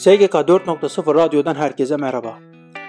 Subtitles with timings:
[0.00, 2.38] SGK 4.0 Radyo'dan herkese merhaba.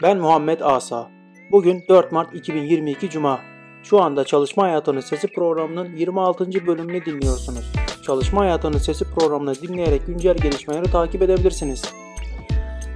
[0.03, 1.09] Ben Muhammed Asa.
[1.51, 3.39] Bugün 4 Mart 2022 Cuma.
[3.83, 6.67] Şu anda Çalışma Hayatının Sesi programının 26.
[6.67, 7.71] bölümünü dinliyorsunuz.
[8.05, 11.81] Çalışma Hayatının Sesi programını dinleyerek güncel gelişmeleri takip edebilirsiniz.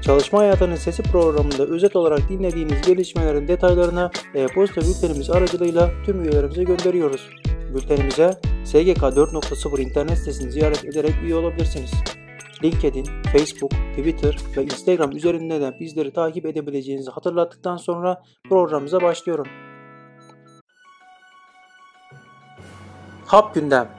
[0.02, 7.30] Çalışma Hayatının Sesi programında özet olarak dinlediğiniz gelişmelerin detaylarını e-posta bültenimiz aracılığıyla tüm üyelerimize gönderiyoruz.
[7.76, 8.32] Bültenimize
[8.66, 11.92] SGK 4.0 internet sitesini ziyaret ederek üye olabilirsiniz.
[12.66, 19.46] LinkedIn, Facebook, Twitter ve Instagram üzerinden de bizleri takip edebileceğinizi hatırlattıktan sonra programımıza başlıyorum.
[23.26, 23.90] Hap gündem.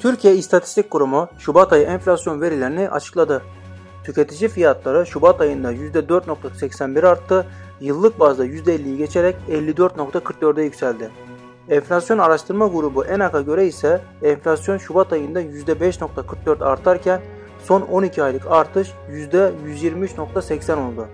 [0.00, 3.42] Türkiye İstatistik Kurumu Şubat ayı enflasyon verilerini açıkladı.
[4.04, 7.46] Tüketici fiyatları Şubat ayında %4.81 arttı,
[7.80, 11.10] yıllık bazda %50'yi geçerek 54.44'e yükseldi.
[11.68, 17.20] Enflasyon Araştırma Grubu ENAK'a göre ise enflasyon Şubat ayında %5.44 artarken
[17.64, 21.06] son 12 aylık artış %123.80 oldu.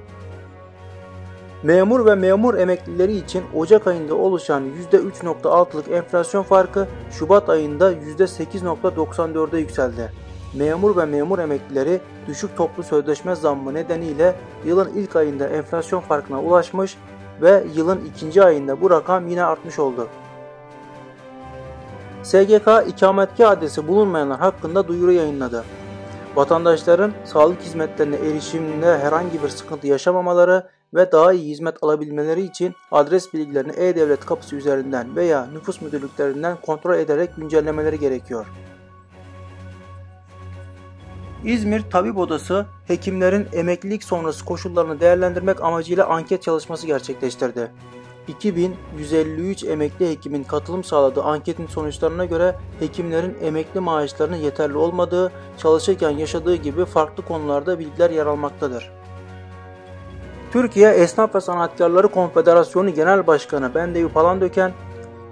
[1.62, 10.12] Memur ve memur emeklileri için Ocak ayında oluşan %3.6'lık enflasyon farkı Şubat ayında %8.94'e yükseldi.
[10.54, 16.96] Memur ve memur emeklileri düşük toplu sözleşme zammı nedeniyle yılın ilk ayında enflasyon farkına ulaşmış
[17.42, 20.08] ve yılın ikinci ayında bu rakam yine artmış oldu.
[22.22, 25.64] SGK ikametgah adresi bulunmayanlar hakkında duyuru yayınladı.
[26.36, 33.34] Vatandaşların sağlık hizmetlerine erişiminde herhangi bir sıkıntı yaşamamaları ve daha iyi hizmet alabilmeleri için adres
[33.34, 38.46] bilgilerini E-Devlet kapısı üzerinden veya nüfus müdürlüklerinden kontrol ederek güncellemeleri gerekiyor.
[41.44, 47.70] İzmir Tabip Odası hekimlerin emeklilik sonrası koşullarını değerlendirmek amacıyla anket çalışması gerçekleştirdi.
[48.28, 56.54] 2153 emekli hekimin katılım sağladığı anketin sonuçlarına göre hekimlerin emekli maaşlarının yeterli olmadığı, çalışırken yaşadığı
[56.54, 58.90] gibi farklı konularda bilgiler yer almaktadır.
[60.52, 64.72] Türkiye Esnaf ve Sanatkarları Konfederasyonu Genel Başkanı Bendevi Palandöken,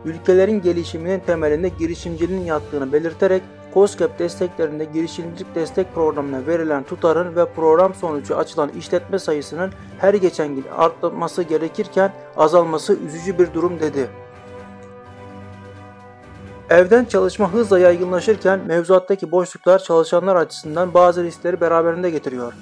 [0.05, 3.43] ülkelerin gelişiminin temelinde girişimciliğin yattığını belirterek
[3.75, 10.55] COSGAP desteklerinde girişimcilik destek programına verilen tutarın ve program sonucu açılan işletme sayısının her geçen
[10.55, 14.09] gün artması gerekirken azalması üzücü bir durum dedi.
[16.71, 22.53] Evden çalışma hızla yaygınlaşırken mevzuattaki boşluklar çalışanlar açısından bazı riskleri beraberinde getiriyor.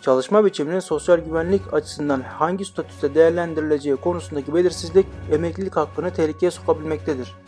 [0.00, 7.41] Çalışma biçiminin sosyal güvenlik açısından hangi statüste değerlendirileceği konusundaki belirsizlik emeklilik hakkını tehlikeye sokabilmektedir.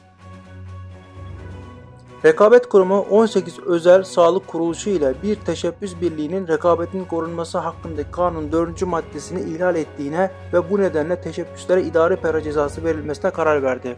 [2.25, 8.83] Rekabet Kurumu 18 özel sağlık kuruluşu ile bir teşebbüs birliğinin rekabetin korunması hakkındaki kanun 4.
[8.83, 13.97] maddesini ihlal ettiğine ve bu nedenle teşebbüslere idari para cezası verilmesine karar verdi.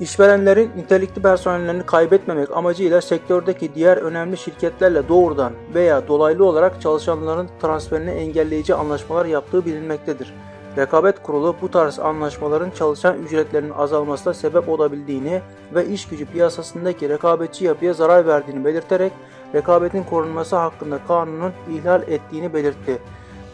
[0.00, 8.10] İşverenlerin nitelikli personellerini kaybetmemek amacıyla sektördeki diğer önemli şirketlerle doğrudan veya dolaylı olarak çalışanların transferini
[8.10, 10.34] engelleyici anlaşmalar yaptığı bilinmektedir.
[10.76, 15.42] Rekabet Kurulu bu tarz anlaşmaların çalışan ücretlerinin azalmasına sebep olabildiğini
[15.74, 19.12] ve iş gücü piyasasındaki rekabetçi yapıya zarar verdiğini belirterek
[19.54, 22.98] rekabetin korunması hakkında kanunun ihlal ettiğini belirtti.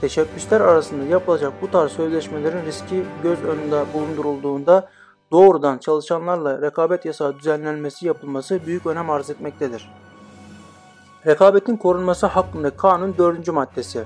[0.00, 4.88] Teşebbüsler arasında yapılacak bu tarz sözleşmelerin riski göz önünde bulundurulduğunda
[5.30, 9.90] doğrudan çalışanlarla rekabet yasağı düzenlenmesi yapılması büyük önem arz etmektedir.
[11.26, 13.48] Rekabetin korunması hakkında kanun 4.
[13.48, 14.04] maddesi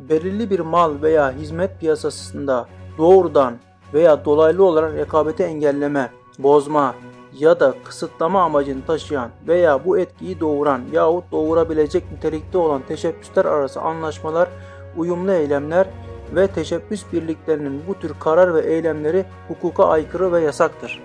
[0.00, 2.66] belirli bir mal veya hizmet piyasasında
[2.98, 3.54] doğrudan
[3.94, 6.94] veya dolaylı olarak rekabeti engelleme, bozma
[7.38, 13.80] ya da kısıtlama amacını taşıyan veya bu etkiyi doğuran yahut doğurabilecek nitelikte olan teşebbüsler arası
[13.80, 14.48] anlaşmalar,
[14.96, 15.86] uyumlu eylemler
[16.34, 21.02] ve teşebbüs birliklerinin bu tür karar ve eylemleri hukuka aykırı ve yasaktır.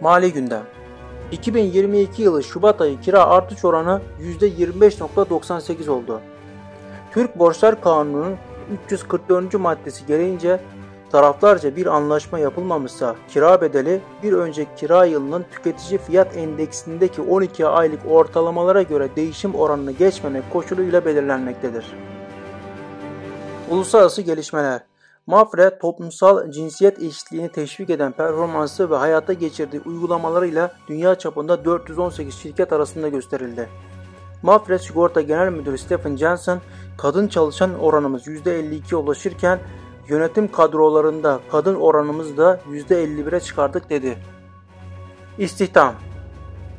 [0.00, 0.62] Mali gündem
[1.32, 4.00] 2022 yılı Şubat ayı kira artış oranı
[4.40, 6.20] %25.98 oldu.
[7.12, 8.36] Türk Borçlar Kanunu'nun
[8.84, 9.54] 344.
[9.54, 10.60] maddesi gereğince
[11.10, 18.00] taraflarca bir anlaşma yapılmamışsa kira bedeli bir önceki kira yılının tüketici fiyat endeksindeki 12 aylık
[18.10, 21.86] ortalamalara göre değişim oranını geçmemek koşuluyla belirlenmektedir.
[23.70, 24.80] Uluslararası gelişmeler
[25.26, 32.72] Mafre toplumsal cinsiyet eşitliğini teşvik eden performansı ve hayata geçirdiği uygulamalarıyla dünya çapında 418 şirket
[32.72, 33.68] arasında gösterildi.
[34.42, 36.60] Mafre Sigorta Genel Müdürü Stephen Johnson,
[36.98, 39.58] kadın çalışan oranımız %52'ye ulaşırken
[40.08, 44.18] yönetim kadrolarında kadın oranımızı da %51'e çıkardık dedi.
[45.38, 45.94] İstihdam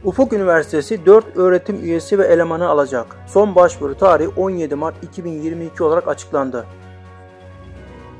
[0.03, 3.15] Ufuk Üniversitesi 4 öğretim üyesi ve elemanı alacak.
[3.27, 6.65] Son başvuru tarihi 17 Mart 2022 olarak açıklandı.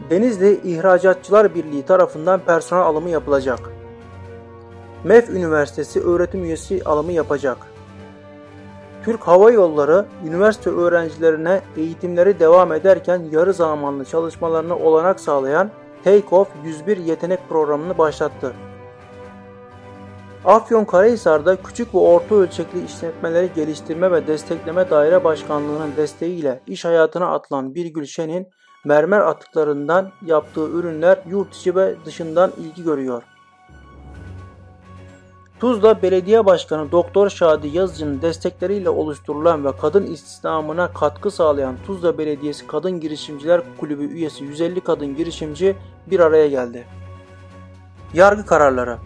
[0.09, 3.59] Denizli İhracatçılar Birliği tarafından personel alımı yapılacak.
[5.03, 7.72] MEF Üniversitesi öğretim üyesi alımı yapacak.
[9.05, 15.71] Türk Hava Yolları üniversite öğrencilerine eğitimleri devam ederken yarı zamanlı çalışmalarına olanak sağlayan
[16.05, 18.53] Take-Off 101 yetenek programını başlattı.
[20.45, 27.75] Afyonkarahisar'da küçük ve orta ölçekli işletmeleri geliştirme ve destekleme daire başkanlığının desteğiyle iş hayatına atılan
[27.75, 28.47] Birgül Şen'in
[28.85, 33.23] mermer atıklarından yaptığı ürünler yurt içi ve dışından ilgi görüyor.
[35.63, 42.68] Tuzla Belediye Başkanı Doktor Şadi Yazıcı'nın destekleriyle oluşturulan ve kadın istihdamına katkı sağlayan Tuzla Belediyesi
[42.68, 45.75] Kadın Girişimciler Kulübü üyesi 150 kadın girişimci
[46.07, 46.86] bir araya geldi.
[48.13, 48.98] Yargı kararları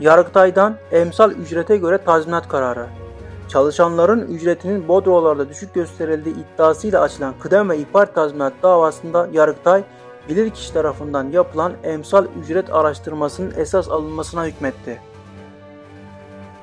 [0.00, 2.86] Yargıtay'dan emsal ücrete göre tazminat kararı.
[3.48, 9.84] Çalışanların ücretinin Bodrolarda düşük gösterildiği iddiasıyla açılan kıdem ve ihbar tazminat davasında Yargıtay,
[10.28, 15.11] bilirkişi tarafından yapılan emsal ücret araştırmasının esas alınmasına hükmetti.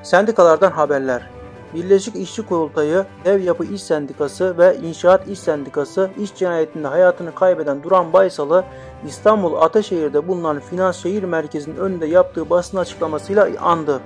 [0.04, 1.30] Sendikalardan haberler.
[1.74, 7.84] Birleşik İşçi Kurultayı, Dev Yapı İş Sendikası ve İnşaat İş Sendikası iş cinayetinde hayatını kaybeden
[7.84, 8.64] Duran Baysal'ı
[9.08, 14.00] İstanbul Ataşehir'de bulunan Finans Şehir Merkezi'nin önünde yaptığı basın açıklamasıyla andı.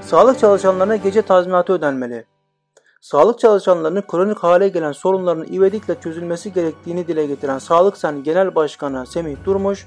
[0.00, 2.24] Sağlık çalışanlarına gece tazminatı ödenmeli.
[3.00, 9.06] Sağlık çalışanlarının kronik hale gelen sorunların ivedilikle çözülmesi gerektiğini dile getiren Sağlık Sen Genel Başkanı
[9.06, 9.86] Semih Durmuş,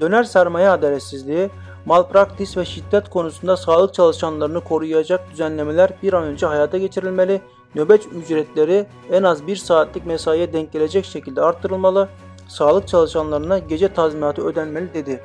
[0.00, 1.50] döner sermaye adaletsizliği,
[1.86, 7.40] malpraktis ve şiddet konusunda sağlık çalışanlarını koruyacak düzenlemeler bir an önce hayata geçirilmeli,
[7.74, 12.08] nöbet ücretleri en az bir saatlik mesaiye denk gelecek şekilde arttırılmalı,
[12.48, 15.20] sağlık çalışanlarına gece tazminatı ödenmeli dedi.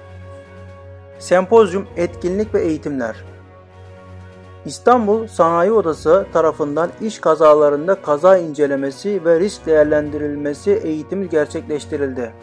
[1.19, 3.15] Sempozyum, etkinlik ve eğitimler
[4.67, 12.33] İstanbul Sanayi Odası tarafından iş kazalarında kaza incelemesi ve risk değerlendirilmesi eğitimi gerçekleştirildi.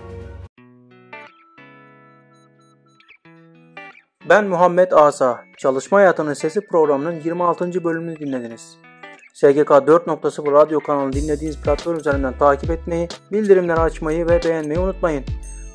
[4.29, 5.45] Ben Muhammed Asa.
[5.57, 7.85] Çalışma Hayatının Sesi programının 26.
[7.85, 8.77] bölümünü dinlediniz.
[9.33, 15.25] SGK 4.0 radyo kanalını dinlediğiniz platform üzerinden takip etmeyi, bildirimleri açmayı ve beğenmeyi unutmayın.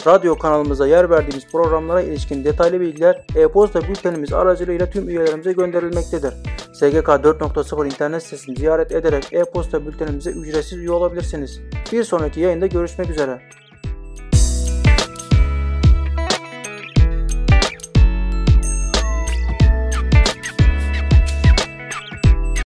[0.07, 6.33] Radyo kanalımıza yer verdiğimiz programlara ilişkin detaylı bilgiler e-posta bültenimiz aracılığıyla tüm üyelerimize gönderilmektedir.
[6.73, 11.59] SGK 4.0 internet sitesini ziyaret ederek e-posta bültenimize ücretsiz üye olabilirsiniz.
[11.91, 13.41] Bir sonraki yayında görüşmek üzere.